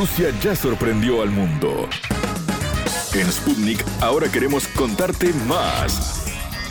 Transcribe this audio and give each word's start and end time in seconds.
Rusia 0.00 0.30
ya 0.42 0.56
sorprendió 0.56 1.20
al 1.20 1.28
mundo. 1.28 1.86
En 3.12 3.30
Sputnik 3.30 3.84
ahora 4.00 4.32
queremos 4.32 4.66
contarte 4.68 5.30
más. 5.46 6.24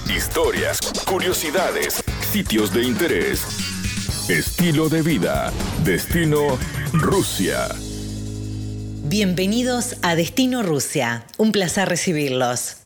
Historias, 0.10 0.80
curiosidades, 1.06 2.04
sitios 2.32 2.74
de 2.74 2.86
interés, 2.86 3.46
estilo 4.30 4.90
de 4.90 5.04
vida, 5.04 5.54
destino 5.84 6.58
Rusia. 6.92 7.68
Bienvenidos 9.04 9.98
a 10.02 10.16
Destino 10.16 10.64
Rusia. 10.64 11.24
Un 11.38 11.52
placer 11.52 11.88
recibirlos. 11.88 12.78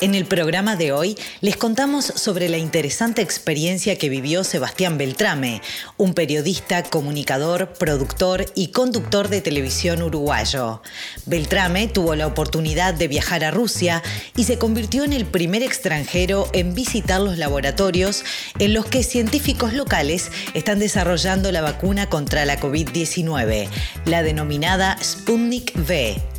En 0.00 0.14
el 0.14 0.26
programa 0.26 0.76
de 0.76 0.92
hoy 0.92 1.18
les 1.40 1.56
contamos 1.56 2.04
sobre 2.04 2.48
la 2.48 2.56
interesante 2.56 3.20
experiencia 3.20 3.98
que 3.98 4.08
vivió 4.08 4.44
Sebastián 4.44 4.96
Beltrame, 4.96 5.60
un 5.96 6.14
periodista, 6.14 6.84
comunicador, 6.84 7.72
productor 7.72 8.46
y 8.54 8.68
conductor 8.68 9.26
de 9.28 9.40
televisión 9.40 10.02
uruguayo. 10.02 10.82
Beltrame 11.26 11.88
tuvo 11.88 12.14
la 12.14 12.28
oportunidad 12.28 12.94
de 12.94 13.08
viajar 13.08 13.42
a 13.42 13.50
Rusia 13.50 14.04
y 14.36 14.44
se 14.44 14.56
convirtió 14.56 15.02
en 15.02 15.12
el 15.12 15.26
primer 15.26 15.64
extranjero 15.64 16.48
en 16.52 16.74
visitar 16.74 17.20
los 17.20 17.36
laboratorios 17.36 18.22
en 18.60 18.74
los 18.74 18.86
que 18.86 19.02
científicos 19.02 19.72
locales 19.72 20.30
están 20.54 20.78
desarrollando 20.78 21.50
la 21.50 21.60
vacuna 21.60 22.08
contra 22.08 22.44
la 22.44 22.60
COVID-19, 22.60 23.68
la 24.04 24.22
denominada 24.22 24.96
Sputnik 25.02 25.76
V. 25.76 26.37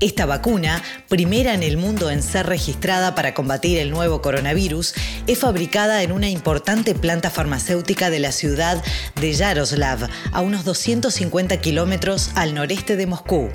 Esta 0.00 0.26
vacuna, 0.26 0.80
primera 1.08 1.54
en 1.54 1.64
el 1.64 1.76
mundo 1.76 2.08
en 2.08 2.22
ser 2.22 2.46
registrada 2.46 3.16
para 3.16 3.34
combatir 3.34 3.78
el 3.78 3.90
nuevo 3.90 4.22
coronavirus, 4.22 4.94
es 5.26 5.38
fabricada 5.38 6.04
en 6.04 6.12
una 6.12 6.28
importante 6.28 6.94
planta 6.94 7.30
farmacéutica 7.30 8.08
de 8.08 8.20
la 8.20 8.30
ciudad 8.30 8.80
de 9.20 9.32
Yaroslav, 9.32 10.08
a 10.30 10.40
unos 10.40 10.64
250 10.64 11.60
kilómetros 11.60 12.30
al 12.36 12.54
noreste 12.54 12.94
de 12.94 13.08
Moscú. 13.08 13.48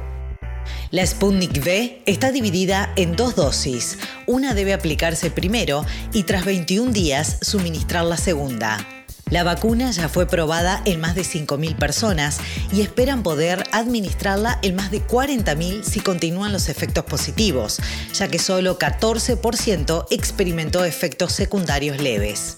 La 0.91 1.05
Sputnik 1.05 1.57
V 1.63 2.01
está 2.05 2.33
dividida 2.33 2.91
en 2.97 3.15
dos 3.15 3.35
dosis. 3.35 3.97
Una 4.27 4.53
debe 4.53 4.73
aplicarse 4.73 5.31
primero 5.31 5.85
y 6.11 6.23
tras 6.23 6.43
21 6.43 6.91
días 6.91 7.37
suministrar 7.41 8.03
la 8.03 8.17
segunda. 8.17 8.92
La 9.29 9.43
vacuna 9.43 9.91
ya 9.91 10.09
fue 10.09 10.27
probada 10.27 10.81
en 10.85 10.99
más 10.99 11.15
de 11.15 11.23
5.000 11.23 11.75
personas 11.77 12.37
y 12.71 12.81
esperan 12.81 13.23
poder 13.23 13.63
administrarla 13.71 14.59
en 14.61 14.75
más 14.75 14.91
de 14.91 15.05
40.000 15.05 15.83
si 15.83 16.01
continúan 16.01 16.53
los 16.53 16.69
efectos 16.69 17.05
positivos, 17.05 17.79
ya 18.13 18.27
que 18.27 18.37
solo 18.37 18.77
14% 18.77 20.05
experimentó 20.11 20.85
efectos 20.85 21.33
secundarios 21.33 21.99
leves. 21.99 22.57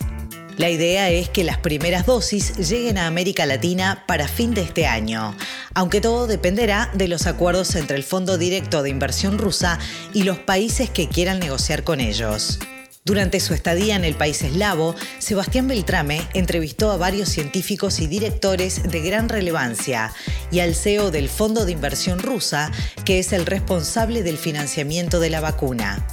La 0.58 0.70
idea 0.70 1.10
es 1.10 1.28
que 1.28 1.44
las 1.44 1.58
primeras 1.58 2.06
dosis 2.06 2.56
lleguen 2.56 2.98
a 2.98 3.08
América 3.08 3.46
Latina 3.46 4.06
para 4.08 4.30
fin 4.30 4.54
de 4.54 4.62
este 4.62 4.88
año, 4.88 5.36
aunque 5.74 6.00
todo 6.00 6.28
dependerá 6.28 6.90
de 6.94 7.10
los 7.10 7.28
acuerdos 7.28 7.76
entre 7.76 7.98
el 7.98 8.04
Fondo 8.04 8.38
Directo 8.38 8.82
de 8.82 8.90
Inversión 8.90 9.38
rusa 9.38 9.80
y 10.14 10.24
los 10.24 10.40
países 10.40 10.90
que 10.90 11.10
quieran 11.10 11.40
negociar 11.40 11.84
con 11.84 12.00
ellos. 12.00 12.60
Durante 13.08 13.40
su 13.40 13.54
estadía 13.54 13.96
en 13.96 14.04
el 14.04 14.16
país 14.16 14.42
eslavo, 14.42 14.96
Sebastián 15.20 15.68
Beltrame 15.68 16.28
entrevistó 16.34 16.92
a 16.92 16.98
varios 16.98 17.30
científicos 17.30 18.00
y 18.00 18.08
directores 18.08 18.82
de 18.90 19.00
gran 19.02 19.30
relevancia 19.30 20.12
y 20.52 20.62
al 20.62 20.74
CEO 20.74 21.12
del 21.12 21.30
Fondo 21.30 21.66
de 21.66 21.72
Inversión 21.72 22.18
Rusa, 22.18 22.72
que 23.06 23.20
es 23.20 23.32
el 23.32 23.46
responsable 23.46 24.24
del 24.24 24.40
financiamiento 24.40 25.20
de 25.20 25.30
la 25.30 25.40
vacuna. 25.40 26.04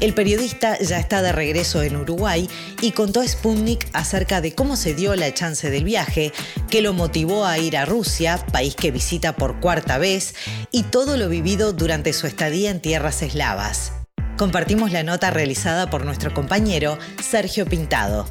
El 0.00 0.12
periodista 0.12 0.78
ya 0.80 0.98
está 0.98 1.22
de 1.22 1.32
regreso 1.32 1.82
en 1.82 1.96
Uruguay 1.96 2.46
y 2.82 2.90
contó 2.90 3.20
a 3.20 3.26
Sputnik 3.26 3.88
acerca 3.94 4.42
de 4.42 4.54
cómo 4.54 4.76
se 4.76 4.92
dio 4.92 5.16
la 5.16 5.32
chance 5.32 5.70
del 5.70 5.84
viaje, 5.84 6.30
qué 6.68 6.82
lo 6.82 6.92
motivó 6.92 7.46
a 7.46 7.56
ir 7.58 7.74
a 7.78 7.86
Rusia, 7.86 8.44
país 8.52 8.74
que 8.74 8.90
visita 8.90 9.34
por 9.34 9.60
cuarta 9.60 9.96
vez, 9.96 10.34
y 10.70 10.82
todo 10.82 11.16
lo 11.16 11.30
vivido 11.30 11.72
durante 11.72 12.12
su 12.12 12.26
estadía 12.26 12.70
en 12.70 12.82
tierras 12.82 13.22
eslavas. 13.22 14.03
Compartimos 14.36 14.90
la 14.90 15.04
nota 15.04 15.30
realizada 15.30 15.88
por 15.88 16.04
nuestro 16.04 16.34
compañero 16.34 16.98
Sergio 17.22 17.66
Pintado. 17.66 18.26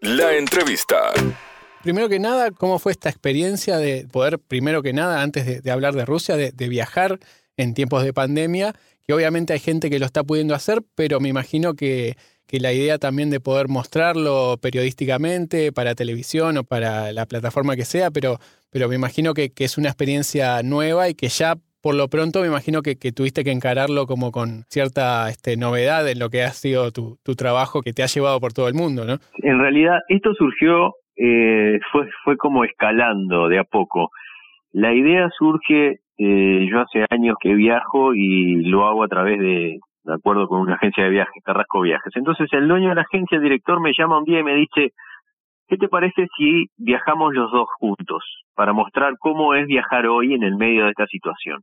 La 0.00 0.34
entrevista. 0.34 1.12
Primero 1.82 2.08
que 2.08 2.18
nada, 2.18 2.50
¿cómo 2.52 2.78
fue 2.78 2.92
esta 2.92 3.10
experiencia 3.10 3.76
de 3.76 4.08
poder, 4.10 4.38
primero 4.38 4.82
que 4.82 4.94
nada, 4.94 5.20
antes 5.20 5.62
de, 5.62 5.70
hablar 5.70 5.94
de 5.94 6.06
Rusia, 6.06 6.38
de, 6.38 6.68
viajar 6.68 7.18
en 7.58 7.74
tiempos 7.74 8.02
de 8.02 8.14
pandemia? 8.14 8.74
Que 9.06 9.12
obviamente 9.12 9.52
hay 9.52 9.58
gente 9.58 9.90
que 9.90 9.98
lo 9.98 10.06
está 10.06 10.24
pudiendo 10.24 10.54
hacer, 10.54 10.82
pero 10.94 11.20
me 11.20 11.28
imagino 11.28 11.74
que, 11.74 12.16
la 12.52 12.72
idea 12.72 12.98
también 12.98 13.30
de 13.30 13.40
poder 13.40 13.68
mostrarlo 13.68 14.58
periodísticamente 14.60 15.70
para 15.70 15.94
televisión 15.94 16.56
o 16.56 16.64
para 16.64 17.12
la 17.12 17.26
plataforma 17.26 17.76
que 17.76 17.84
sea, 17.84 18.10
pero, 18.10 18.40
pero 18.70 18.88
me 18.88 18.96
imagino 18.96 19.34
que, 19.34 19.52
que 19.52 19.64
es 19.64 19.78
una 19.78 19.88
experiencia 19.88 20.62
nueva 20.64 21.08
y 21.08 21.14
que 21.14 21.28
ya 21.28 21.58
por 21.82 21.94
lo 21.94 22.08
pronto 22.08 22.40
me 22.40 22.48
imagino 22.48 22.82
que, 22.82 22.94
tuviste 23.12 23.44
que 23.44 23.52
encararlo 23.52 24.06
como 24.06 24.32
con 24.32 24.64
cierta 24.68 25.28
este, 25.28 25.56
novedad 25.56 26.08
en 26.08 26.18
lo 26.18 26.28
que 26.28 26.42
ha 26.42 26.50
sido 26.50 26.90
tu, 26.92 27.18
trabajo 27.36 27.80
que 27.80 27.92
te 27.92 28.02
ha 28.02 28.06
llevado 28.06 28.40
por 28.40 28.52
todo 28.52 28.68
el 28.68 28.74
mundo, 28.74 29.04
¿no? 29.04 29.14
En 29.42 29.58
realidad 29.58 30.00
esto 30.08 30.34
surgió, 30.34 30.94
eh, 31.16 31.78
fue, 31.92 32.08
fue 32.24 32.36
como 32.36 32.64
escalando 32.64 33.48
de 33.48 33.58
a 33.58 33.64
poco. 33.64 34.10
La 34.72 34.92
idea 34.92 35.30
surge, 35.38 36.00
eh, 36.18 36.68
yo 36.70 36.80
hace 36.80 37.06
años 37.10 37.36
que 37.40 37.54
viajo 37.54 38.14
y 38.14 38.62
lo 38.64 38.86
hago 38.86 39.04
a 39.04 39.08
través 39.08 39.38
de, 39.38 39.78
de 40.04 40.14
acuerdo 40.14 40.48
con 40.48 40.60
una 40.60 40.74
agencia 40.74 41.04
de 41.04 41.10
viajes, 41.10 41.42
Carrasco 41.44 41.80
Viajes. 41.80 42.12
Entonces 42.16 42.48
el 42.52 42.68
dueño 42.68 42.90
de 42.90 42.94
la 42.96 43.02
agencia, 43.02 43.36
el 43.36 43.42
director, 43.42 43.80
me 43.80 43.92
llama 43.96 44.18
un 44.18 44.24
día 44.24 44.40
y 44.40 44.44
me 44.44 44.54
dice, 44.54 44.92
¿Qué 45.70 45.76
te 45.76 45.86
parece 45.86 46.26
si 46.36 46.66
viajamos 46.76 47.32
los 47.32 47.52
dos 47.52 47.68
juntos 47.78 48.24
para 48.56 48.72
mostrar 48.72 49.14
cómo 49.20 49.54
es 49.54 49.68
viajar 49.68 50.04
hoy 50.08 50.34
en 50.34 50.42
el 50.42 50.56
medio 50.56 50.82
de 50.82 50.90
esta 50.90 51.06
situación? 51.06 51.60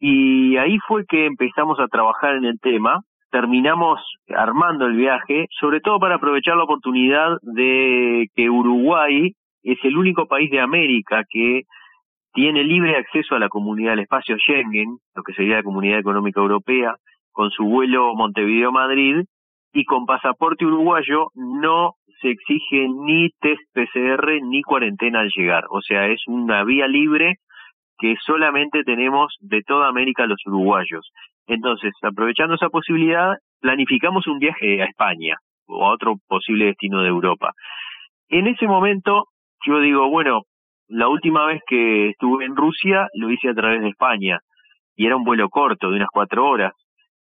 Y 0.00 0.56
ahí 0.56 0.78
fue 0.88 1.04
que 1.04 1.26
empezamos 1.26 1.78
a 1.78 1.88
trabajar 1.88 2.36
en 2.36 2.46
el 2.46 2.58
tema, 2.58 3.02
terminamos 3.30 4.00
armando 4.34 4.86
el 4.86 4.96
viaje, 4.96 5.44
sobre 5.60 5.80
todo 5.80 5.98
para 5.98 6.14
aprovechar 6.14 6.56
la 6.56 6.64
oportunidad 6.64 7.36
de 7.42 8.28
que 8.34 8.48
Uruguay 8.48 9.34
es 9.62 9.78
el 9.82 9.98
único 9.98 10.26
país 10.26 10.50
de 10.50 10.60
América 10.60 11.22
que 11.28 11.64
tiene 12.32 12.64
libre 12.64 12.96
acceso 12.96 13.34
a 13.34 13.38
la 13.38 13.50
comunidad 13.50 13.90
del 13.90 14.04
espacio 14.04 14.38
Schengen, 14.38 14.96
lo 15.14 15.22
que 15.22 15.34
sería 15.34 15.56
la 15.56 15.62
Comunidad 15.62 15.98
Económica 15.98 16.40
Europea, 16.40 16.96
con 17.30 17.50
su 17.50 17.64
vuelo 17.64 18.14
Montevideo-Madrid, 18.14 19.24
y 19.74 19.84
con 19.84 20.06
pasaporte 20.06 20.64
uruguayo 20.64 21.30
no 21.34 21.94
se 22.20 22.30
exige 22.30 22.88
ni 22.88 23.30
test 23.40 23.62
PCR 23.72 24.40
ni 24.42 24.62
cuarentena 24.62 25.20
al 25.20 25.30
llegar. 25.34 25.64
O 25.70 25.80
sea, 25.82 26.06
es 26.08 26.22
una 26.26 26.64
vía 26.64 26.86
libre 26.86 27.36
que 27.98 28.16
solamente 28.24 28.82
tenemos 28.84 29.34
de 29.40 29.62
toda 29.62 29.88
América 29.88 30.26
los 30.26 30.40
uruguayos. 30.46 31.10
Entonces, 31.46 31.92
aprovechando 32.02 32.54
esa 32.54 32.68
posibilidad, 32.68 33.34
planificamos 33.60 34.26
un 34.26 34.38
viaje 34.38 34.82
a 34.82 34.86
España 34.86 35.36
o 35.66 35.86
a 35.86 35.92
otro 35.92 36.16
posible 36.26 36.66
destino 36.66 37.02
de 37.02 37.08
Europa. 37.08 37.52
En 38.28 38.46
ese 38.46 38.66
momento, 38.66 39.28
yo 39.66 39.80
digo, 39.80 40.08
bueno, 40.08 40.42
la 40.88 41.08
última 41.08 41.46
vez 41.46 41.62
que 41.66 42.10
estuve 42.10 42.44
en 42.44 42.56
Rusia 42.56 43.08
lo 43.14 43.30
hice 43.30 43.48
a 43.48 43.54
través 43.54 43.80
de 43.80 43.88
España 43.88 44.40
y 44.96 45.06
era 45.06 45.16
un 45.16 45.24
vuelo 45.24 45.48
corto 45.48 45.90
de 45.90 45.96
unas 45.96 46.10
cuatro 46.12 46.46
horas. 46.46 46.72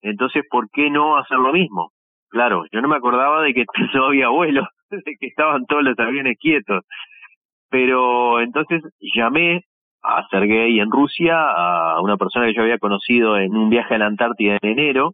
Entonces, 0.02 0.44
¿por 0.50 0.70
qué 0.72 0.90
no 0.90 1.18
hacer 1.18 1.38
lo 1.38 1.52
mismo? 1.52 1.92
Claro, 2.30 2.66
yo 2.72 2.82
no 2.82 2.88
me 2.88 2.96
acordaba 2.96 3.42
de 3.42 3.54
que 3.54 3.66
no 3.94 4.06
había 4.06 4.30
vuelo, 4.30 4.68
de 4.92 5.16
que 5.20 5.28
estaban 5.28 5.66
todos 5.66 5.84
los 5.84 5.98
aviones 6.00 6.38
quietos. 6.40 6.84
Pero 7.70 8.40
entonces 8.40 8.84
llamé 9.00 9.64
a 10.02 10.26
Sergei 10.30 10.80
en 10.80 10.92
Rusia, 10.92 11.36
a 11.40 12.02
una 12.02 12.18
persona 12.18 12.48
que 12.48 12.54
yo 12.54 12.62
había 12.62 12.78
conocido 12.78 13.38
en 13.38 13.56
un 13.56 13.70
viaje 13.70 13.96
a 13.96 13.98
la 13.98 14.08
Antártida 14.08 14.58
en 14.62 14.72
enero. 14.72 15.14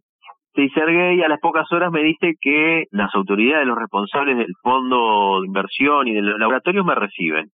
Y 0.54 0.70
Sergei 0.70 1.22
a 1.22 1.28
las 1.28 1.40
pocas 1.40 1.70
horas 1.72 1.92
me 1.92 2.02
dice 2.02 2.34
que 2.40 2.84
las 2.90 3.14
autoridades, 3.14 3.66
los 3.66 3.78
responsables 3.78 4.38
del 4.38 4.54
fondo 4.62 5.40
de 5.40 5.46
inversión 5.46 6.08
y 6.08 6.14
de 6.14 6.22
los 6.22 6.38
laboratorios 6.38 6.84
me 6.84 6.94
reciben. 6.94 7.50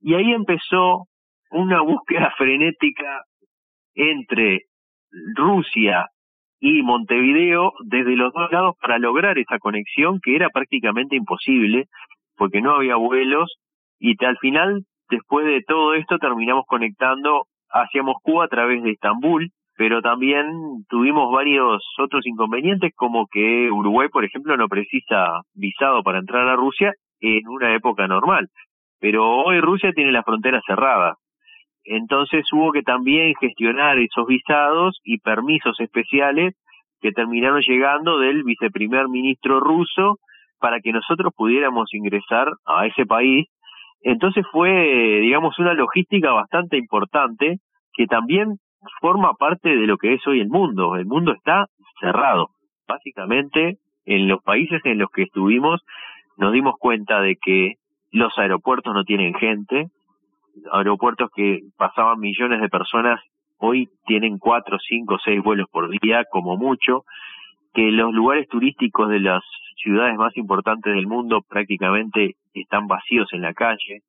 Y 0.00 0.14
ahí 0.14 0.32
empezó 0.32 1.08
una 1.50 1.82
búsqueda 1.82 2.32
frenética 2.38 3.22
entre 3.94 4.62
Rusia 5.34 6.06
y 6.64 6.80
Montevideo 6.82 7.72
desde 7.84 8.14
los 8.14 8.32
dos 8.32 8.50
lados 8.52 8.76
para 8.80 8.96
lograr 9.00 9.36
esa 9.36 9.58
conexión 9.58 10.20
que 10.22 10.36
era 10.36 10.48
prácticamente 10.48 11.16
imposible 11.16 11.86
porque 12.36 12.62
no 12.62 12.76
había 12.76 12.94
vuelos 12.94 13.52
y 13.98 14.14
al 14.24 14.38
final 14.38 14.84
después 15.10 15.44
de 15.44 15.62
todo 15.66 15.94
esto 15.94 16.18
terminamos 16.18 16.64
conectando 16.68 17.46
hacia 17.68 18.04
Moscú 18.04 18.42
a 18.42 18.46
través 18.46 18.80
de 18.84 18.92
Estambul 18.92 19.50
pero 19.76 20.02
también 20.02 20.84
tuvimos 20.88 21.32
varios 21.32 21.82
otros 21.98 22.24
inconvenientes 22.28 22.92
como 22.94 23.26
que 23.26 23.68
Uruguay 23.68 24.08
por 24.08 24.24
ejemplo 24.24 24.56
no 24.56 24.68
precisa 24.68 25.40
visado 25.54 26.04
para 26.04 26.20
entrar 26.20 26.46
a 26.46 26.54
Rusia 26.54 26.94
en 27.18 27.48
una 27.48 27.74
época 27.74 28.06
normal. 28.06 28.48
Pero 29.00 29.28
hoy 29.28 29.60
Rusia 29.60 29.90
tiene 29.92 30.12
la 30.12 30.22
frontera 30.22 30.60
cerrada 30.64 31.16
entonces 31.84 32.44
hubo 32.52 32.72
que 32.72 32.82
también 32.82 33.34
gestionar 33.40 33.98
esos 33.98 34.26
visados 34.26 35.00
y 35.04 35.18
permisos 35.18 35.78
especiales 35.80 36.54
que 37.00 37.12
terminaron 37.12 37.60
llegando 37.60 38.18
del 38.18 38.44
viceprimer 38.44 39.08
ministro 39.08 39.60
ruso 39.60 40.18
para 40.60 40.80
que 40.80 40.92
nosotros 40.92 41.32
pudiéramos 41.36 41.92
ingresar 41.92 42.48
a 42.64 42.86
ese 42.86 43.04
país 43.04 43.48
Entonces 44.02 44.44
fue, 44.52 45.20
digamos, 45.20 45.58
una 45.58 45.74
logística 45.74 46.32
bastante 46.32 46.76
importante 46.76 47.58
que 47.94 48.06
también 48.06 48.58
forma 49.00 49.34
parte 49.34 49.76
de 49.76 49.86
lo 49.86 49.96
que 49.96 50.14
es 50.14 50.26
hoy 50.26 50.40
el 50.40 50.48
mundo. 50.48 50.96
El 50.96 51.06
mundo 51.06 51.32
está 51.32 51.66
cerrado. 52.00 52.48
Básicamente, 52.88 53.78
en 54.04 54.28
los 54.28 54.42
países 54.42 54.80
en 54.84 54.98
los 54.98 55.10
que 55.10 55.22
estuvimos, 55.22 55.82
nos 56.36 56.52
dimos 56.52 56.74
cuenta 56.78 57.20
de 57.20 57.36
que 57.36 57.74
los 58.10 58.36
aeropuertos 58.38 58.94
no 58.94 59.04
tienen 59.04 59.34
gente, 59.34 59.86
aeropuertos 60.72 61.30
que 61.34 61.60
pasaban 61.76 62.20
millones 62.20 62.60
de 62.60 62.68
personas 62.68 63.20
hoy 63.58 63.88
tienen 64.06 64.38
cuatro, 64.38 64.78
cinco, 64.80 65.18
seis 65.24 65.40
vuelos 65.42 65.68
por 65.70 65.88
día 66.00 66.24
como 66.30 66.56
mucho, 66.56 67.04
que 67.72 67.90
los 67.92 68.12
lugares 68.12 68.48
turísticos 68.48 69.08
de 69.08 69.20
las 69.20 69.42
ciudades 69.76 70.16
más 70.16 70.36
importantes 70.36 70.92
del 70.94 71.06
mundo 71.06 71.42
prácticamente 71.48 72.34
están 72.54 72.86
vacíos 72.88 73.28
en 73.32 73.42
la 73.42 73.54
calle, 73.54 74.02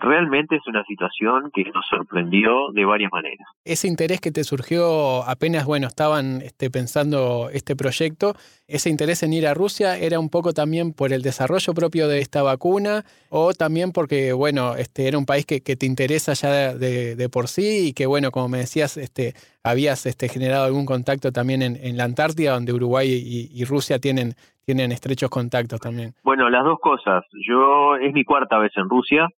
realmente 0.00 0.56
es 0.56 0.66
una 0.66 0.82
situación 0.84 1.50
que 1.52 1.64
nos 1.72 1.86
sorprendió 1.86 2.72
de 2.72 2.84
varias 2.84 3.12
maneras. 3.12 3.46
Ese 3.64 3.86
interés 3.86 4.20
que 4.20 4.32
te 4.32 4.44
surgió 4.44 5.22
apenas, 5.28 5.66
bueno, 5.66 5.86
estaban 5.86 6.40
este, 6.42 6.70
pensando 6.70 7.48
este 7.52 7.76
proyecto, 7.76 8.34
ese 8.66 8.90
interés 8.90 9.22
en 9.22 9.32
ir 9.32 9.46
a 9.46 9.54
Rusia 9.54 9.96
era 9.96 10.18
un 10.18 10.30
poco 10.30 10.52
también 10.52 10.92
por 10.92 11.12
el 11.12 11.22
desarrollo 11.22 11.74
propio 11.74 12.08
de 12.08 12.20
esta 12.20 12.42
vacuna 12.42 13.04
o 13.28 13.52
también 13.52 13.92
porque, 13.92 14.32
bueno, 14.32 14.74
este, 14.74 15.06
era 15.06 15.18
un 15.18 15.26
país 15.26 15.46
que, 15.46 15.60
te 15.60 15.86
interesa 15.86 16.32
ya 16.32 16.74
de, 16.74 17.28
por 17.32 17.48
sí 17.48 17.88
y 17.88 17.92
que, 17.92 18.06
bueno, 18.06 18.30
como 18.30 18.48
me 18.48 18.58
decías, 18.58 18.96
este, 18.96 19.34
habías 19.62 20.06
este, 20.06 20.28
generado 20.28 20.64
algún 20.64 20.86
contacto 20.86 21.32
también 21.32 21.62
en, 21.62 21.96
la 21.96 22.04
Antártida, 22.04 22.54
donde 22.54 22.72
Uruguay 22.72 23.08
y, 23.08 23.50
y 23.52 23.64
Rusia 23.64 23.98
tienen, 23.98 24.34
tienen 24.64 24.92
estrechos 24.92 25.30
contactos 25.30 25.80
también. 25.80 26.14
Bueno, 26.22 26.48
las 26.48 26.64
dos 26.64 26.78
cosas. 26.80 27.24
Yo 27.46 27.96
es 27.96 28.12
mi 28.12 28.24
cuarta 28.24 28.58
vez 28.58 28.72
en 28.76 28.88
Rusia 28.88 29.28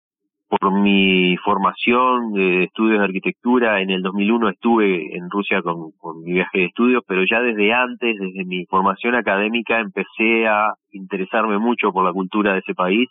por 0.61 0.71
mi 0.71 1.35
formación 1.39 2.35
de 2.35 2.65
estudios 2.65 2.99
de 2.99 3.05
arquitectura, 3.07 3.81
en 3.81 3.89
el 3.89 4.03
2001 4.03 4.51
estuve 4.51 5.17
en 5.17 5.31
Rusia 5.31 5.63
con, 5.63 5.93
mi 6.23 6.35
viaje 6.35 6.59
de 6.59 6.65
estudios, 6.67 7.03
pero 7.07 7.23
ya 7.25 7.41
desde 7.41 7.73
antes, 7.73 8.19
desde 8.19 8.45
mi 8.45 8.67
formación 8.67 9.15
académica, 9.15 9.81
empecé 9.81 10.47
a 10.47 10.75
interesarme 10.91 11.59
mucho 11.59 11.91
por 11.91 12.05
la 12.05 12.13
cultura 12.13 12.53
de 12.53 12.59
ese 12.59 12.75
país 12.75 13.09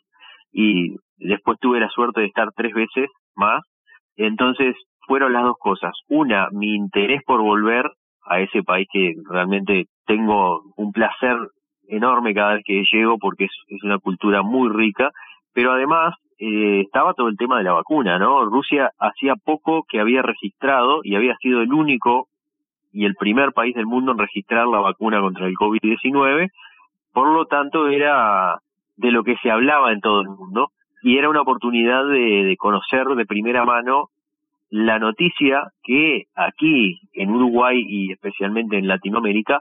y 0.52 0.96
después 1.18 1.58
tuve 1.60 1.80
la 1.80 1.90
suerte 1.90 2.22
de 2.22 2.28
estar 2.28 2.50
tres 2.56 2.76
veces 2.76 3.10
más. 3.36 3.64
Entonces 4.18 4.76
fueron 5.08 5.34
las 5.34 5.44
dos 5.44 5.58
cosas. 5.58 5.94
Una, 6.10 6.48
mi 6.52 6.76
interés 6.76 7.24
por 7.26 7.42
volver 7.42 7.90
a 8.24 8.40
ese 8.40 8.62
país 8.62 8.88
que 8.94 9.16
realmente 9.28 9.86
tengo 10.06 10.62
un 10.76 10.92
placer 10.92 11.38
enorme 11.88 12.36
cada 12.36 12.54
vez 12.54 12.64
que 12.64 12.84
llego 12.92 13.18
porque 13.18 13.46
es, 13.46 13.84
una 13.84 13.98
cultura 13.98 14.44
muy 14.44 14.70
rica, 14.70 15.10
pero 15.54 15.72
además 15.72 16.14
eh, 16.44 16.82
estaba 16.82 17.14
todo 17.14 17.28
el 17.28 17.38
tema 17.38 17.60
de 17.60 17.66
la 17.66 17.74
vacuna, 17.74 18.18
¿no? 18.18 18.44
Rusia 18.46 18.90
hacía 18.98 19.36
poco 19.36 19.86
que 19.88 20.00
había 20.00 20.24
registrado 20.24 21.02
y 21.04 21.14
había 21.14 21.36
sido 21.36 21.62
el 21.62 21.72
único 21.72 22.30
y 22.92 23.06
el 23.06 23.14
primer 23.14 23.54
país 23.54 23.76
del 23.76 23.86
mundo 23.86 24.12
en 24.12 24.18
registrar 24.18 24.66
la 24.66 24.80
vacuna 24.80 25.22
contra 25.22 25.46
el 25.46 25.54
COVID-19, 25.54 26.50
por 27.14 27.32
lo 27.32 27.46
tanto 27.46 27.90
era 27.90 28.58
de 28.98 29.12
lo 29.12 29.24
que 29.24 29.36
se 29.44 29.52
hablaba 29.52 29.92
en 29.92 30.02
todo 30.02 30.22
el 30.22 30.30
mundo 30.30 30.72
y 31.04 31.20
era 31.20 31.30
una 31.30 31.42
oportunidad 31.42 32.08
de, 32.08 32.44
de 32.44 32.58
conocer 32.58 33.06
de 33.06 33.26
primera 33.28 33.64
mano 33.64 34.10
la 34.72 34.98
noticia 34.98 35.72
que 35.84 36.24
aquí 36.34 37.02
en 37.14 37.30
Uruguay 37.30 37.86
y 37.88 38.14
especialmente 38.14 38.80
en 38.80 38.88
Latinoamérica 38.88 39.60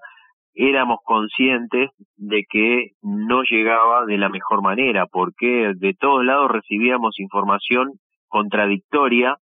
éramos 0.54 0.98
conscientes 1.04 1.90
de 2.16 2.44
que 2.48 2.92
no 3.02 3.42
llegaba 3.42 4.04
de 4.06 4.18
la 4.18 4.28
mejor 4.28 4.62
manera, 4.62 5.06
porque 5.06 5.72
de 5.76 5.94
todos 5.94 6.24
lados 6.24 6.50
recibíamos 6.50 7.18
información 7.18 7.98
contradictoria 8.28 9.36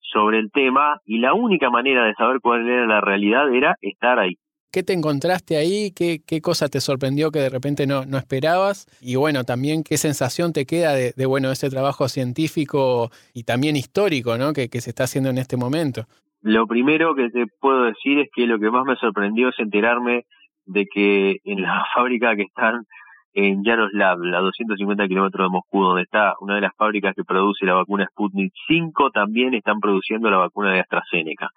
sobre 0.00 0.38
el 0.38 0.50
tema 0.50 1.00
y 1.04 1.18
la 1.18 1.34
única 1.34 1.70
manera 1.70 2.04
de 2.04 2.14
saber 2.14 2.40
cuál 2.40 2.68
era 2.68 2.86
la 2.86 3.00
realidad 3.00 3.52
era 3.52 3.76
estar 3.80 4.18
ahí. 4.18 4.36
¿Qué 4.70 4.82
te 4.82 4.92
encontraste 4.92 5.56
ahí? 5.56 5.92
¿Qué, 5.92 6.20
qué 6.26 6.40
cosa 6.40 6.68
te 6.68 6.80
sorprendió 6.80 7.30
que 7.30 7.38
de 7.38 7.48
repente 7.48 7.86
no, 7.86 8.06
no 8.06 8.18
esperabas? 8.18 8.86
Y 9.00 9.14
bueno, 9.14 9.44
también 9.44 9.84
qué 9.84 9.96
sensación 9.96 10.52
te 10.52 10.66
queda 10.66 10.94
de, 10.94 11.12
de 11.16 11.26
bueno, 11.26 11.52
ese 11.52 11.70
trabajo 11.70 12.08
científico 12.08 13.10
y 13.32 13.44
también 13.44 13.76
histórico 13.76 14.36
¿no? 14.36 14.52
que, 14.52 14.68
que 14.68 14.80
se 14.80 14.90
está 14.90 15.04
haciendo 15.04 15.30
en 15.30 15.38
este 15.38 15.56
momento. 15.56 16.08
Lo 16.44 16.66
primero 16.66 17.14
que 17.14 17.30
te 17.30 17.46
puedo 17.58 17.84
decir 17.84 18.18
es 18.18 18.28
que 18.30 18.46
lo 18.46 18.58
que 18.58 18.70
más 18.70 18.84
me 18.84 18.96
sorprendió 18.96 19.48
es 19.48 19.58
enterarme 19.58 20.24
de 20.66 20.84
que 20.84 21.38
en 21.42 21.62
la 21.62 21.86
fábrica 21.94 22.36
que 22.36 22.42
están 22.42 22.84
en 23.32 23.64
Yaroslav, 23.64 24.18
a 24.22 24.40
250 24.40 25.08
kilómetros 25.08 25.46
de 25.46 25.50
Moscú, 25.50 25.82
donde 25.82 26.02
está 26.02 26.34
una 26.40 26.56
de 26.56 26.60
las 26.60 26.76
fábricas 26.76 27.14
que 27.16 27.24
produce 27.24 27.64
la 27.64 27.72
vacuna 27.72 28.06
Sputnik 28.10 28.52
5, 28.68 29.10
también 29.10 29.54
están 29.54 29.80
produciendo 29.80 30.30
la 30.30 30.36
vacuna 30.36 30.72
de 30.72 30.80
AstraZeneca. 30.80 31.48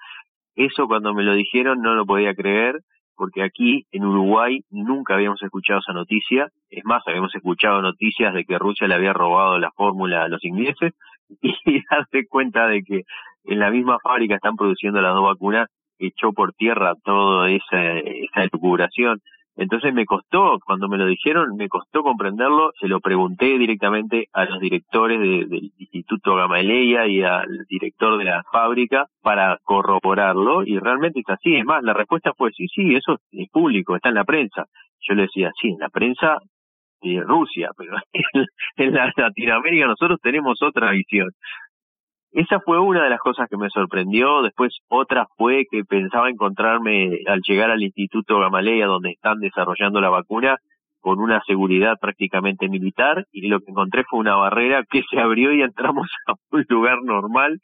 Eso 0.56 0.88
cuando 0.88 1.13
me 1.13 1.24
lo 1.24 1.36
dijeron 1.36 1.81
no 1.81 1.94
lo 1.94 2.06
podía 2.06 2.34
creer, 2.34 2.80
porque 3.18 3.44
aquí 3.44 3.86
en 3.92 4.06
Uruguay 4.06 4.62
nunca 4.69 5.16
habíamos 5.16 5.44
escuchado 5.44 5.81
esa 5.81 5.92
noticia. 5.92 6.48
Es 6.69 6.86
más, 6.86 7.04
habíamos 7.06 7.36
escuchado 7.36 7.81
noticias 7.81 8.34
de 8.34 8.45
que 8.45 8.57
Rusia 8.57 8.88
le 8.88 8.95
había 8.95 9.12
robado 9.12 9.60
la 9.60 9.72
fórmula 9.72 10.24
a 10.24 10.30
los 10.30 10.45
ingleses 10.45 10.94
y 11.42 11.84
darse 11.92 12.25
cuenta 12.30 12.68
de 12.68 12.84
que 12.84 13.01
en 13.48 13.60
la 13.60 13.72
misma 13.72 13.98
fábrica 14.04 14.36
están 14.36 14.56
produciendo 14.56 15.02
las 15.02 15.14
dos 15.14 15.24
vacunas 15.24 15.68
echó 16.00 16.32
por 16.34 16.54
tierra 16.54 16.94
toda 17.04 17.50
esa, 17.50 17.98
esa. 18.00 18.44
Entonces 19.60 19.92
me 19.92 20.06
costó, 20.06 20.60
cuando 20.64 20.88
me 20.88 21.00
lo 21.00 21.08
dijeron, 21.08 21.56
me 21.58 21.68
costó 21.68 22.04
comprenderlo, 22.04 22.72
se 22.80 22.88
lo 22.88 23.00
pregunté 23.00 23.58
directamente 23.58 24.28
a 24.32 24.46
los 24.46 24.60
directores 24.60 25.20
del 25.20 25.72
Instituto 25.80 26.36
Gamaleya 26.36 27.08
y 27.08 27.24
al 27.24 27.66
director 27.68 28.20
de 28.20 28.26
la 28.26 28.44
fábrica 28.52 29.08
para 29.24 29.58
corroborarlo 29.64 30.64
y 30.64 30.78
realmente 30.78 31.22
es 31.22 31.30
así. 31.30 31.56
Es 31.56 31.66
más, 31.66 31.82
la 31.82 31.94
respuesta 31.94 32.34
fue 32.38 32.52
sí, 32.52 32.68
sí, 32.68 32.94
eso 32.94 33.18
es 33.32 33.50
público, 33.50 33.96
está 33.96 34.10
en 34.10 34.16
la 34.16 34.26
prensa. 34.26 34.66
Yo 35.02 35.16
le 35.16 35.24
decía, 35.24 35.52
sí, 35.60 35.70
en 35.70 35.80
la 35.80 35.90
prensa 35.90 36.38
de 37.02 37.22
Rusia, 37.22 37.72
pero 37.76 37.98
en 38.78 38.94
la 38.94 39.12
Latinoamérica 39.16 39.88
nosotros 39.88 40.20
tenemos 40.22 40.62
otra 40.62 40.92
visión. 40.92 41.30
Esa 42.38 42.60
fue 42.60 42.80
una 42.80 43.04
de 43.04 43.10
las 43.10 43.19
cosas 43.19 43.50
que 43.50 43.57
me 43.57 43.68
sorprendió. 43.72 44.44
Después 44.44 44.72
otra 44.89 45.25
fue 45.38 45.66
que 45.72 45.84
pensaba 45.84 46.30
encontrarme 46.30 47.22
al 47.25 47.42
llegar 47.42 47.72
al 47.72 47.81
Instituto 47.81 48.38
Gamaleya, 48.39 48.86
donde 48.86 49.10
están 49.10 49.39
desarrollando 49.39 50.00
la 50.01 50.12
vacuna, 50.12 50.57
con 51.00 51.19
una 51.19 51.42
seguridad 51.48 51.95
prácticamente 52.00 52.69
militar 52.69 53.25
y 53.31 53.48
lo 53.48 53.60
que 53.60 53.72
encontré 53.72 54.04
fue 54.04 54.19
una 54.19 54.36
barrera 54.36 54.84
que 54.88 55.01
se 55.10 55.19
abrió 55.19 55.51
y 55.51 55.63
entramos 55.63 56.07
a 56.28 56.34
un 56.51 56.63
lugar 56.69 57.00
normal 57.01 57.60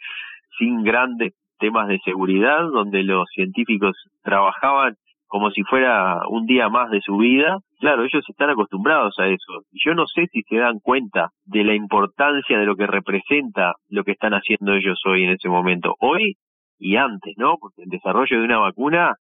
sin 0.58 0.84
grandes 0.84 1.34
temas 1.60 1.88
de 1.88 2.00
seguridad, 2.04 2.68
donde 2.74 3.04
los 3.04 3.30
científicos 3.30 3.96
trabajaban 4.24 4.96
como 5.28 5.52
si 5.52 5.62
fuera 5.62 6.22
un 6.30 6.48
día 6.48 6.70
más 6.70 6.90
de 6.90 7.02
su 7.02 7.18
vida. 7.18 7.60
Claro, 7.84 8.06
ellos 8.06 8.24
están 8.30 8.50
acostumbrados 8.50 9.20
a 9.20 9.28
eso. 9.28 9.66
Y 9.70 9.82
yo 9.86 9.94
no 9.94 10.08
sé 10.08 10.28
si 10.32 10.42
se 10.44 10.56
dan 10.56 10.80
cuenta 10.80 11.32
de 11.44 11.66
la 11.66 11.76
importancia 11.76 12.58
de 12.58 12.66
lo 12.66 12.78
que 12.78 12.88
representa 12.88 13.74
lo 13.90 14.06
que 14.06 14.14
están 14.14 14.32
haciendo 14.32 14.72
ellos 14.72 15.02
hoy 15.06 15.26
en 15.26 15.32
ese 15.32 15.50
momento. 15.50 15.94
Hoy 16.00 16.38
y 16.80 16.96
antes, 16.96 17.34
¿no? 17.36 17.58
Porque 17.60 17.82
el 17.82 17.90
desarrollo 17.90 18.40
de 18.40 18.46
una 18.46 18.60
vacuna 18.60 19.16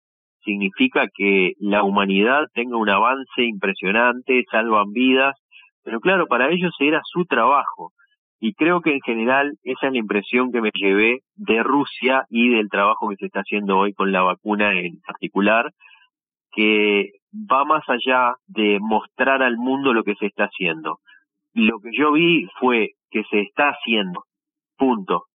significa 0.46 1.08
que 1.12 1.54
la 1.58 1.82
humanidad 1.82 2.44
tenga 2.54 2.78
un 2.78 2.88
avance 2.88 3.42
impresionante, 3.42 4.44
salvan 4.52 4.92
vidas, 4.92 5.36
pero 5.84 6.00
claro, 6.00 6.28
para 6.28 6.52
ellos 6.52 6.76
era 6.78 7.02
su 7.04 7.26
trabajo. 7.26 7.94
Y 8.40 8.54
creo 8.54 8.82
que 8.82 8.94
en 8.94 9.02
general 9.02 9.54
esa 9.64 9.88
es 9.88 9.94
la 9.94 9.98
impresión 9.98 10.52
que 10.52 10.62
me 10.62 10.70
llevé 10.72 11.22
de 11.34 11.64
Rusia 11.64 12.26
y 12.30 12.50
del 12.50 12.70
trabajo 12.70 13.10
que 13.10 13.16
se 13.16 13.26
está 13.26 13.40
haciendo 13.40 13.80
hoy 13.80 13.94
con 13.94 14.12
la 14.12 14.22
vacuna 14.22 14.80
en 14.80 15.00
particular, 15.04 15.72
que 16.52 17.10
va 17.34 17.66
más 17.66 17.84
allá 17.88 18.36
de 18.48 18.80
mostrar 18.80 19.42
al 19.42 19.58
mundo 19.58 19.94
lo 19.94 20.04
que 20.04 20.16
se 20.16 20.28
está 20.28 20.46
haciendo. 20.46 21.00
Lo 21.54 21.80
que 21.80 21.90
yo 21.98 22.12
vi 22.14 22.48
fue 22.60 22.92
que 23.10 23.24
se 23.30 23.42
está 23.42 23.70
haciendo, 23.70 24.24
punto. 24.78 25.26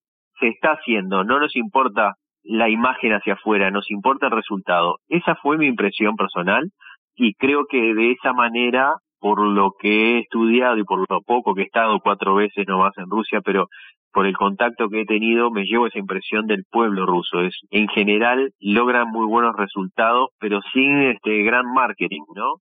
Se 0.41 0.49
está 0.49 0.73
haciendo, 0.73 1.25
no 1.25 1.39
nos 1.39 1.57
importa 1.57 2.15
la 2.43 2.69
imagen 2.69 3.13
hacia 3.13 3.35
afuera, 3.35 3.71
nos 3.71 3.91
importa 3.91 4.27
el 4.27 4.33
resultado. 4.33 4.99
Esa 5.09 5.35
fue 5.37 5.59
mi 5.59 5.67
impresión 5.67 6.17
personal 6.17 6.71
y 7.17 7.35
creo 7.35 7.67
que 7.67 7.95
de 7.95 8.13
esa 8.13 8.33
manera, 8.33 8.95
por 9.19 9.41
lo 9.41 9.73
que 9.79 9.89
he 9.89 10.19
estudiado 10.21 10.77
y 10.77 10.85
por 10.85 11.11
lo 11.11 11.23
poco 11.23 11.55
que 11.55 11.63
he 11.63 11.65
estado 11.65 11.99
cuatro 12.01 12.35
veces 12.35 12.67
nomás 12.69 12.97
en 12.99 13.09
Rusia, 13.09 13.41
pero 13.43 13.69
por 14.17 14.27
el 14.27 14.35
contacto 14.35 14.89
que 14.89 15.03
he 15.03 15.05
tenido, 15.05 15.51
me 15.51 15.67
llevo 15.67 15.89
esa 15.89 15.99
impresión 15.99 16.47
del 16.47 16.65
pueblo 16.71 17.05
ruso. 17.05 17.43
Es, 17.43 17.55
en 17.71 17.87
general 17.89 18.51
logran 18.61 19.11
muy 19.11 19.27
buenos 19.27 19.55
resultados, 19.55 20.31
pero 20.41 20.63
sin 20.73 21.03
este 21.03 21.43
gran 21.43 21.71
marketing, 21.75 22.23
¿no? 22.35 22.55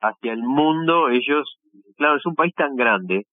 Hacia 0.00 0.32
el 0.32 0.42
mundo, 0.42 1.10
ellos, 1.10 1.58
claro, 1.98 2.16
es 2.16 2.24
un 2.24 2.34
país 2.34 2.54
tan 2.54 2.76
grande 2.76 3.26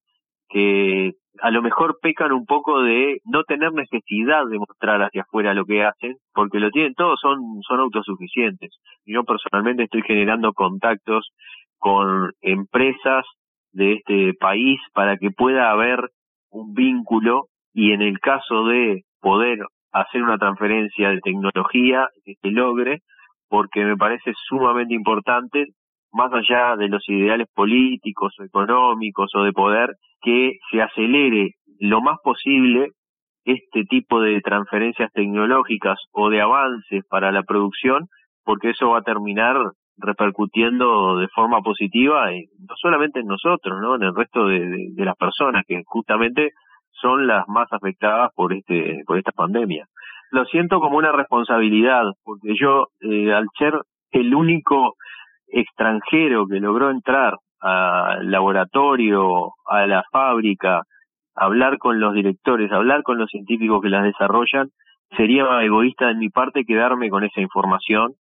que 0.50 1.14
a 1.42 1.52
lo 1.52 1.62
mejor 1.62 2.00
pecan 2.02 2.34
un 2.34 2.46
poco 2.46 2.82
de 2.82 3.22
no 3.24 3.44
tener 3.46 3.72
necesidad 3.72 4.46
de 4.46 4.60
mostrar 4.60 5.02
hacia 5.02 5.22
afuera 5.22 5.54
lo 5.54 5.64
que 5.64 5.86
hacen, 5.86 6.18
porque 6.34 6.60
lo 6.60 6.72
tienen 6.72 6.96
todos, 6.96 7.18
son, 7.22 7.62
son 7.66 7.80
autosuficientes. 7.80 8.72
Yo 9.06 9.24
personalmente 9.24 9.84
estoy 9.84 10.02
generando 10.02 10.52
contactos 10.52 11.30
con 11.78 12.34
empresas 12.42 13.24
de 13.72 13.94
este 13.94 14.34
país 14.34 14.82
para 14.92 15.16
que 15.16 15.32
pueda 15.32 15.72
haber 15.72 16.10
un 16.50 16.74
vínculo 16.74 17.46
y 17.74 17.92
en 17.92 18.02
el 18.02 18.20
caso 18.20 18.66
de 18.66 19.04
poder 19.22 19.60
hacer 19.92 20.24
una 20.24 20.38
transferencia 20.38 21.10
de 21.10 21.22
tecnología 21.22 22.10
que 22.24 22.36
se 22.42 22.52
logre, 22.52 23.00
porque 23.48 23.84
me 23.84 23.98
parece 23.98 24.34
sumamente 24.48 24.94
importante, 24.94 25.66
más 26.12 26.32
allá 26.34 26.76
de 26.76 26.88
los 26.88 27.08
ideales 27.08 27.48
políticos 27.54 28.34
o 28.40 28.44
económicos 28.44 29.32
o 29.36 29.44
de 29.44 29.54
poder, 29.54 29.96
que 30.22 30.58
se 30.72 30.82
acelere 30.82 31.56
lo 31.80 32.02
más 32.02 32.18
posible 32.24 32.90
este 33.46 33.84
tipo 33.86 34.22
de 34.22 34.42
transferencias 34.42 35.12
tecnológicas 35.14 35.98
o 36.12 36.30
de 36.30 36.42
avances 36.42 37.04
para 37.10 37.32
la 37.32 37.44
producción, 37.44 38.08
porque 38.44 38.72
eso 38.72 38.90
va 38.90 39.00
a 39.00 39.04
terminar 39.04 39.58
repercutiendo 39.98 41.18
de 41.18 41.28
forma 41.30 41.62
positiva, 41.62 42.30
no 42.32 42.76
solamente 42.82 43.20
en 43.20 43.28
nosotros, 43.28 43.80
¿no? 43.82 43.96
en 43.96 44.04
el 44.04 44.16
resto 44.16 44.46
de, 44.48 44.92
las 44.98 45.16
personas 45.18 45.64
que 45.68 45.82
justamente 45.86 46.52
son 47.02 47.28
las 47.28 47.48
más 47.48 47.68
afectadas 47.72 48.32
por 48.36 48.54
este 48.54 49.04
por 49.06 49.18
esta 49.18 49.32
pandemia. 49.32 49.86
Lo 50.32 50.46
siento 50.46 50.80
como 50.80 50.98
una 50.98 51.12
responsabilidad, 51.12 52.04
porque 52.24 52.54
yo 52.60 52.88
eh, 53.02 53.34
al 53.34 53.48
ser 53.58 53.74
el 54.12 54.34
único 54.36 54.96
extranjero 55.48 56.46
que 56.48 56.60
logró 56.60 56.92
entrar 56.92 57.38
al 57.62 58.30
laboratorio, 58.30 59.54
a 59.66 59.86
la 59.88 60.04
fábrica, 60.12 60.84
hablar 61.36 61.78
con 61.78 62.00
los 62.00 62.14
directores, 62.14 62.72
hablar 62.72 63.04
con 63.04 63.18
los 63.18 63.30
científicos 63.30 63.82
que 63.82 63.90
las 63.90 64.04
desarrollan, 64.04 64.70
sería 65.18 65.46
egoísta 65.64 66.08
de 66.08 66.16
mi 66.16 66.30
parte 66.30 66.66
quedarme 66.66 67.10
con 67.10 67.24
esa 67.24 67.42
información 67.42 68.14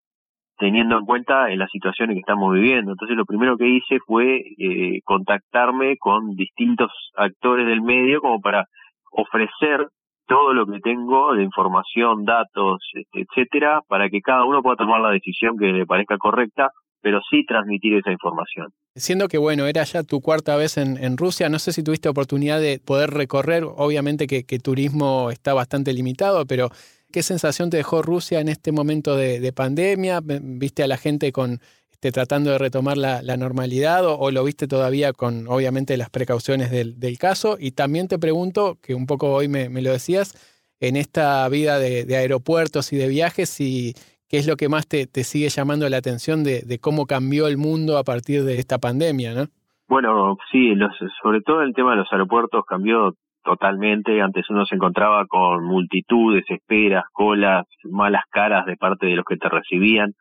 teniendo 0.59 0.99
en 0.99 1.07
cuenta 1.07 1.51
en 1.51 1.59
las 1.59 1.71
situaciones 1.71 2.15
que 2.15 2.21
estamos 2.21 2.53
viviendo. 2.53 2.93
Entonces 2.93 3.17
lo 3.17 3.25
primero 3.25 3.57
que 3.57 3.69
hice 3.69 3.99
fue 4.07 4.43
eh, 4.59 5.01
contactarme 5.05 5.97
con 5.99 6.35
distintos 6.35 6.91
actores 7.17 7.67
del 7.67 7.81
medio 7.81 8.21
como 8.21 8.41
para 8.41 8.67
ofrecer 9.13 9.89
todo 10.27 10.53
lo 10.53 10.67
que 10.67 10.81
tengo 10.81 11.35
de 11.35 11.43
información, 11.43 12.25
datos, 12.25 12.79
este, 12.93 13.23
etcétera, 13.23 13.81
para 13.89 14.11
que 14.11 14.21
cada 14.21 14.45
uno 14.45 14.63
pueda 14.63 14.77
tomar 14.77 15.01
la 15.01 15.11
decisión 15.11 15.57
que 15.57 15.67
le 15.67 15.87
parezca 15.87 16.19
correcta, 16.19 16.71
pero 17.01 17.21
sí 17.31 17.47
transmitir 17.47 17.95
esa 17.95 18.11
información. 18.11 18.69
Siendo 18.95 19.29
que, 19.29 19.39
bueno, 19.39 19.65
era 19.67 19.85
ya 19.85 20.03
tu 20.03 20.21
cuarta 20.21 20.57
vez 20.57 20.77
en, 20.77 21.17
Rusia, 21.17 21.49
no 21.49 21.59
sé 21.59 21.73
si 21.73 21.83
tuviste 21.83 22.09
oportunidad 22.09 22.61
de 22.61 22.81
poder 22.85 23.11
recorrer, 23.11 23.65
obviamente 23.65 24.27
que, 24.27 24.45
que 24.45 24.59
turismo 24.59 25.31
está 25.31 25.55
bastante 25.55 25.95
limitado, 25.95 26.45
pero 26.47 26.69
¿Qué 27.11 27.23
sensación 27.23 27.71
te 27.71 27.79
dejó 27.79 28.03
Rusia 28.03 28.41
en 28.41 28.49
este 28.49 28.71
momento 28.71 29.17
de, 29.17 29.53
pandemia? 29.55 30.21
¿Viste 30.23 30.83
a 30.83 30.87
la 30.87 30.99
gente 30.99 31.33
con 31.33 31.61
este, 31.91 32.13
tratando 32.13 32.51
de 32.51 32.59
retomar 32.59 32.99
la, 32.99 33.37
normalidad 33.39 34.05
o, 34.07 34.31
lo 34.31 34.45
viste 34.45 34.69
todavía 34.69 35.15
con, 35.15 35.49
obviamente, 35.49 35.97
las 35.97 36.11
precauciones 36.11 36.71
del, 36.71 37.19
caso? 37.19 37.57
Y 37.59 37.71
también 37.71 38.09
te 38.09 38.19
pregunto, 38.19 38.77
que 38.83 38.95
un 38.95 39.07
poco 39.07 39.33
hoy 39.33 39.49
me, 39.49 39.69
lo 39.71 39.91
decías, 39.91 40.35
en 40.81 40.97
esta 40.97 41.49
vida 41.49 41.79
de, 41.79 42.15
aeropuertos 42.15 42.93
y 42.93 42.97
de 42.97 43.09
viajes, 43.09 43.59
y 43.59 43.95
qué 44.29 44.37
es 44.37 44.47
lo 44.47 44.57
que 44.57 44.69
más 44.69 44.87
te, 44.87 45.09
sigue 45.25 45.49
llamando 45.49 45.89
la 45.89 45.97
atención 45.97 46.45
de, 46.45 46.79
cómo 46.79 47.07
cambió 47.07 47.49
el 47.49 47.57
mundo 47.57 47.97
a 47.97 48.05
partir 48.05 48.45
de 48.45 48.59
esta 48.59 48.77
pandemia, 48.77 49.33
¿no? 49.33 49.47
Bueno, 49.89 50.37
sí, 50.53 50.75
sobre 51.23 51.41
todo 51.41 51.63
el 51.63 51.73
tema 51.73 51.93
de 51.93 51.97
los 51.97 52.13
aeropuertos 52.13 52.67
cambió 52.67 53.17
totalmente. 53.49 54.21
Antes 54.21 54.45
uno 54.51 54.67
se 54.67 54.75
encontraba 54.75 55.25
con 55.27 55.65
multitudes, 55.65 56.45
esperas, 56.51 57.05
colas, 57.13 57.65
malas 57.85 58.25
caras 58.31 58.67
de 58.67 58.77
parte 58.77 59.07
de 59.07 59.17
los 59.17 59.25
que 59.25 59.39
te 59.39 59.49
recibían. 59.49 60.13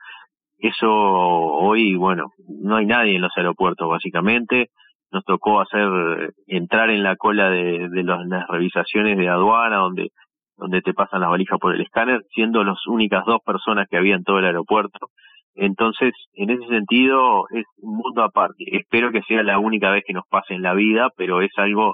Eso 0.57 0.89
hoy, 0.89 1.95
bueno, 1.95 2.31
no 2.47 2.77
hay 2.77 2.85
nadie 2.85 3.15
en 3.15 3.21
los 3.21 3.35
aeropuertos 3.35 3.89
básicamente. 3.89 4.69
Nos 5.11 5.25
tocó 5.25 5.59
hacer 5.59 6.33
entrar 6.47 6.89
en 6.89 7.03
la 7.03 7.17
cola 7.17 7.49
de, 7.49 7.89
de 7.89 8.03
las 8.03 8.47
revisaciones 8.47 9.17
de 9.17 9.27
aduana 9.27 9.77
donde 9.77 10.09
donde 10.59 10.81
te 10.81 10.95
pasan 10.95 11.21
las 11.21 11.29
valijas 11.29 11.59
por 11.59 11.75
el 11.75 11.81
escáner, 11.81 12.23
siendo 12.33 12.63
las 12.63 12.79
únicas 12.87 13.23
dos 13.27 13.41
personas 13.45 13.87
que 13.87 13.97
había 13.97 14.15
en 14.15 14.23
todo 14.23 14.39
el 14.39 14.45
aeropuerto. 14.45 15.09
Entonces, 15.53 16.13
en 16.33 16.49
ese 16.49 16.65
sentido, 16.67 17.45
es 17.51 17.65
un 17.77 17.97
mundo 17.97 18.23
aparte. 18.23 18.63
Espero 18.75 19.11
que 19.11 19.21
sea 19.27 19.43
la 19.43 19.59
única 19.59 19.91
vez 19.91 20.03
que 20.03 20.13
nos 20.13 20.25
pase 20.27 20.55
en 20.55 20.63
la 20.63 20.73
vida, 20.73 21.11
pero 21.15 21.41
es 21.41 21.51
algo 21.57 21.93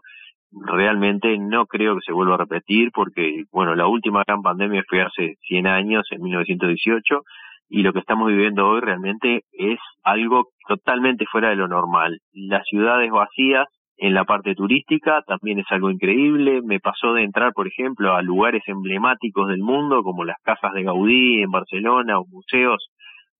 realmente 0.65 1.38
no 1.38 1.65
creo 1.65 1.95
que 1.95 2.05
se 2.05 2.13
vuelva 2.13 2.36
a 2.36 2.39
repetir 2.39 2.91
porque, 2.93 3.43
bueno, 3.51 3.75
la 3.75 3.88
última 3.88 4.24
gran 4.25 4.41
pandemia 4.41 4.83
fue 4.88 5.01
hace 5.01 5.36
100 5.48 5.67
años, 5.67 6.05
en 6.12 6.22
1918, 6.22 7.22
y 7.69 7.81
lo 7.81 7.93
que 7.93 8.00
estamos 8.00 8.27
viviendo 8.27 8.67
hoy 8.67 8.81
realmente 8.81 9.43
es 9.51 9.79
algo 10.03 10.50
totalmente 10.67 11.25
fuera 11.25 11.50
de 11.50 11.55
lo 11.55 11.67
normal. 11.67 12.19
Las 12.33 12.65
ciudades 12.67 13.10
vacías 13.12 13.67
en 13.98 14.13
la 14.13 14.25
parte 14.25 14.53
turística 14.53 15.22
también 15.25 15.60
es 15.60 15.65
algo 15.69 15.89
increíble. 15.89 16.62
Me 16.62 16.79
pasó 16.79 17.13
de 17.13 17.24
entrar, 17.24 17.53
por 17.53 17.67
ejemplo, 17.67 18.13
a 18.13 18.22
lugares 18.22 18.63
emblemáticos 18.67 19.48
del 19.48 19.62
mundo 19.62 20.03
como 20.03 20.25
las 20.25 20.38
casas 20.43 20.74
de 20.74 20.83
Gaudí 20.83 21.41
en 21.41 21.51
Barcelona 21.51 22.19
o 22.19 22.25
museos 22.25 22.89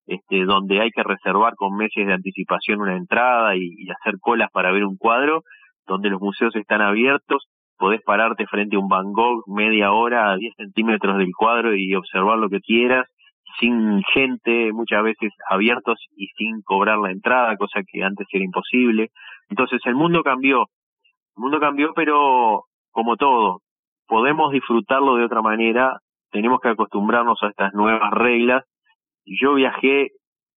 este, 0.06 0.44
donde 0.44 0.82
hay 0.82 0.92
que 0.92 1.04
reservar 1.04 1.56
con 1.56 1.78
meses 1.78 2.06
de 2.06 2.14
anticipación 2.14 2.82
una 2.82 2.98
entrada 2.98 3.56
y 3.56 3.90
hacer 3.90 4.20
colas 4.20 4.50
para 4.52 4.72
ver 4.72 4.84
un 4.84 4.98
cuadro 4.98 5.44
donde 5.88 6.10
los 6.10 6.22
museos 6.22 6.56
están 6.56 6.82
abiertos, 6.82 7.48
podés 7.78 8.02
pararte 8.02 8.46
frente 8.48 8.76
a 8.76 8.80
un 8.80 8.88
Van 8.88 9.12
Gogh 9.12 9.44
media 9.48 9.92
hora 9.92 10.32
a 10.32 10.38
10 10.38 10.56
centímetros 10.56 11.18
del 11.18 11.32
cuadro 11.38 11.76
y 11.76 11.94
observar 11.96 12.38
lo 12.38 12.50
que 12.50 12.62
quieras, 12.62 13.08
sin 13.60 14.02
gente, 14.14 14.72
muchas 14.74 15.04
veces 15.04 15.32
abiertos 15.50 16.00
y 16.16 16.28
sin 16.38 16.62
cobrar 16.64 16.98
la 16.98 17.12
entrada, 17.12 17.58
cosa 17.58 17.82
que 17.86 18.04
antes 18.04 18.28
era 18.32 18.44
imposible. 18.44 19.10
Entonces 19.50 19.80
el 19.86 19.96
mundo 19.96 20.24
cambió, 20.24 20.62
el 21.36 21.42
mundo 21.42 21.60
cambió, 21.60 21.94
pero 21.94 22.64
como 22.92 23.16
todo, 23.16 23.60
podemos 24.08 24.52
disfrutarlo 24.52 25.16
de 25.16 25.26
otra 25.26 25.42
manera, 25.42 26.00
tenemos 26.32 26.60
que 26.62 26.70
acostumbrarnos 26.70 27.42
a 27.44 27.48
estas 27.48 27.74
nuevas 27.74 28.12
reglas. 28.12 28.64
Yo 29.26 29.54
viajé, 29.54 30.10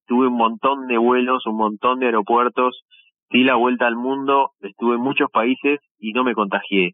tuve 0.06 0.28
un 0.28 0.36
montón 0.36 0.86
de 0.86 0.98
vuelos, 0.98 1.46
un 1.46 1.56
montón 1.56 2.00
de 2.00 2.06
aeropuertos, 2.06 2.82
di 3.30 3.44
la 3.44 3.54
vuelta 3.56 3.86
al 3.86 3.96
mundo, 3.96 4.50
estuve 4.60 4.96
en 4.96 5.00
muchos 5.00 5.30
países 5.30 5.80
y 5.98 6.12
no 6.12 6.24
me 6.24 6.34
contagié. 6.34 6.92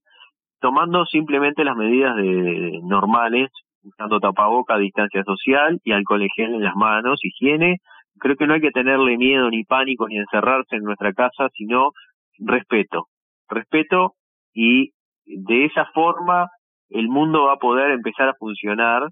Tomando 0.61 1.05
simplemente 1.07 1.65
las 1.65 1.77
medidas 1.77 2.17
de, 2.17 2.81
normales, 2.83 3.51
usando 3.83 4.21
tapaboca, 4.21 4.79
distancia 4.79 5.25
social 5.25 5.81
y 5.85 5.93
alcohol 5.93 6.27
gel 6.35 6.55
en 6.55 6.65
las 6.65 6.77
manos, 6.77 7.25
higiene. 7.25 7.79
Creo 8.19 8.37
que 8.37 8.47
no 8.47 8.55
hay 8.55 8.61
que 8.61 8.71
tenerle 8.71 9.17
miedo 9.17 9.51
ni 9.51 9.65
pánico 9.65 10.07
ni 10.09 10.19
encerrarse 10.19 10.77
en 10.77 10.85
nuestra 10.85 11.13
casa, 11.13 11.49
sino 11.55 11.91
respeto. 12.39 13.07
Respeto 13.49 14.15
y 14.55 14.93
de 15.25 15.65
esa 15.65 15.87
forma 15.87 16.49
el 16.91 17.09
mundo 17.09 17.45
va 17.45 17.55
a 17.55 17.59
poder 17.59 17.91
empezar 17.91 18.29
a 18.29 18.35
funcionar 18.35 19.09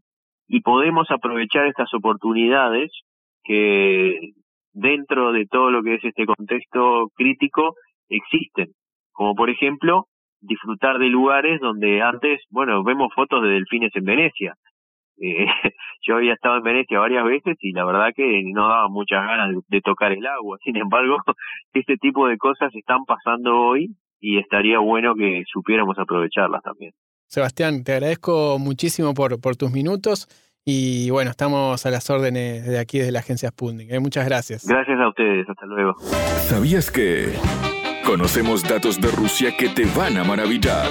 y 0.49 0.61
podemos 0.61 1.11
aprovechar 1.11 1.67
estas 1.67 1.93
oportunidades 1.95 2.91
que 3.45 4.33
dentro 4.73 5.33
de 5.33 5.47
todo 5.47 5.71
lo 5.71 5.83
que 5.83 5.95
es 5.95 6.05
este 6.05 6.27
contexto 6.27 7.09
crítico 7.15 7.75
existen, 8.09 8.73
como 9.13 9.35
por 9.35 9.51
ejemplo 9.51 10.07
disfrutar 10.41 10.99
de 10.99 11.07
lugares 11.07 11.61
donde 11.61 12.03
antes, 12.03 12.41
bueno, 12.51 12.83
vemos 12.83 13.13
fotos 13.15 13.43
de 13.43 13.51
delfines 13.51 13.95
en 13.95 14.05
Venecia. 14.05 14.55
Eh, 15.21 15.47
yo 16.07 16.17
había 16.17 16.33
estado 16.33 16.57
en 16.57 16.63
Venecia 16.63 16.99
varias 16.99 17.25
veces 17.25 17.57
y 17.61 17.73
la 17.73 17.85
verdad 17.85 18.13
que 18.15 18.43
no 18.53 18.69
daba 18.69 18.89
muchas 18.89 19.25
ganas 19.27 19.55
de, 19.69 19.81
tocar 19.81 20.13
el 20.13 20.27
agua. 20.27 20.59
Sin 20.65 20.77
embargo, 20.77 21.17
este 21.75 21.97
tipo 21.97 22.27
de 22.27 22.39
cosas 22.39 22.75
están 22.75 23.05
pasando 23.05 23.57
hoy 23.57 23.95
y 24.21 24.39
estaría 24.39 24.79
bueno 24.79 25.15
que 25.15 25.45
supiéramos 25.51 25.99
aprovecharlas 25.99 26.63
también. 26.63 26.93
Sebastián, 27.27 27.85
te 27.85 27.93
agradezco 27.93 28.59
muchísimo 28.59 29.15
por, 29.15 29.41
por 29.41 29.57
tus 29.57 29.71
minutos. 29.71 30.27
Y 30.65 31.11
bueno, 31.11 31.31
estamos 31.31 31.85
a 31.87 31.91
las 31.91 32.11
órdenes 32.11 32.67
de 32.67 32.79
aquí 32.79 32.99
desde 32.99 33.13
la 33.13 33.21
agencia 33.21 33.49
Sputnik. 33.49 33.91
¿eh? 33.91 33.99
Muchas 33.99 34.27
gracias. 34.27 34.67
Gracias 34.67 34.99
a 35.01 35.09
ustedes, 35.09 35.49
hasta 35.49 35.67
luego. 35.67 35.97
¿Sabías 36.49 36.91
que 36.91 37.33
conocemos 38.05 38.63
datos 38.63 39.01
de 39.01 39.11
Rusia 39.11 39.57
que 39.57 39.69
te 39.71 39.87
van 39.87 40.19
a 40.19 40.25
maravillar? 40.25 40.89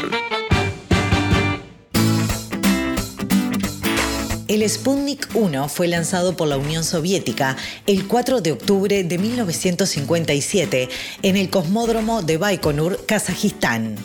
El 4.47 4.67
Sputnik 4.67 5.29
1 5.35 5.69
fue 5.69 5.87
lanzado 5.87 6.35
por 6.35 6.47
la 6.47 6.57
Unión 6.57 6.83
Soviética 6.83 7.55
el 7.85 8.07
4 8.07 8.41
de 8.41 8.53
octubre 8.53 9.03
de 9.03 9.17
1957 9.19 10.89
en 11.21 11.37
el 11.37 11.51
cosmódromo 11.51 12.23
de 12.23 12.37
Baikonur, 12.37 13.05
Kazajistán. 13.05 13.95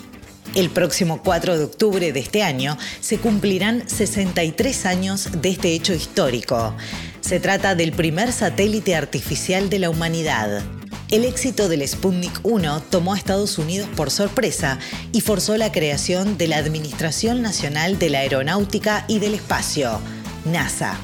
El 0.55 0.69
próximo 0.69 1.21
4 1.21 1.57
de 1.57 1.65
octubre 1.65 2.13
de 2.13 2.19
este 2.21 2.41
año 2.41 2.77
se 3.01 3.17
cumplirán 3.17 3.89
63 3.89 4.85
años 4.85 5.29
de 5.41 5.49
este 5.49 5.73
hecho 5.73 5.93
histórico. 5.93 6.73
Se 7.19 7.41
trata 7.41 7.75
del 7.75 7.91
primer 7.91 8.31
satélite 8.31 8.95
artificial 8.95 9.69
de 9.69 9.79
la 9.79 9.89
humanidad. 9.89 10.63
El 11.11 11.25
éxito 11.25 11.67
del 11.67 11.85
Sputnik 11.85 12.39
1 12.43 12.83
tomó 12.89 13.13
a 13.13 13.17
Estados 13.17 13.57
Unidos 13.57 13.89
por 13.97 14.09
sorpresa 14.09 14.79
y 15.11 15.19
forzó 15.19 15.57
la 15.57 15.73
creación 15.73 16.37
de 16.37 16.47
la 16.47 16.57
Administración 16.57 17.41
Nacional 17.41 17.99
de 17.99 18.09
la 18.09 18.19
Aeronáutica 18.19 19.03
y 19.09 19.19
del 19.19 19.33
Espacio, 19.33 19.99
NASA. 20.45 20.97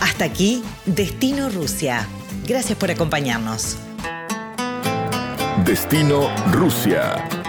Hasta 0.00 0.24
aquí, 0.24 0.62
Destino 0.86 1.50
Rusia. 1.50 2.06
Gracias 2.46 2.78
por 2.78 2.92
acompañarnos. 2.92 3.76
Destino 5.64 6.30
Rusia. 6.52 7.43